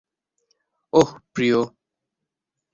[0.93, 1.59] ওহ, প্রিয়।